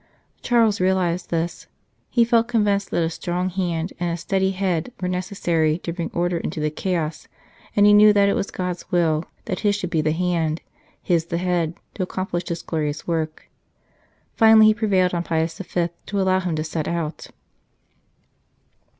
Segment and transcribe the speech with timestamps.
[0.41, 1.67] Charles realized this;
[2.09, 6.09] he felt convinced that a strong hand and a steady head were necessary to bring
[6.11, 7.27] order into this chaos,
[7.75, 10.61] and he knew that it was God s will that his should be the hand,
[11.03, 13.47] his the head, to accomplish this glorious work.
[14.33, 15.89] Finally he prevailed on Pius V.
[16.07, 17.27] to allow him to set out.